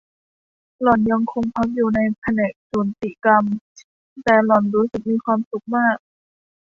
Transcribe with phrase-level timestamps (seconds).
[0.81, 3.43] หล่อนยังคงพักอยู่ในแผนกสูติกรรม
[4.23, 5.97] แต่หล่อนรู้สึกมีความสุขมาก